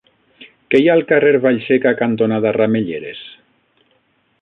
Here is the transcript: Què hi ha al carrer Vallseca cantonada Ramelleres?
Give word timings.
Què 0.73 0.79
hi 0.83 0.87
ha 0.91 0.95
al 0.99 1.03
carrer 1.11 1.35
Vallseca 1.45 1.93
cantonada 2.01 2.57
Ramelleres? 2.59 3.25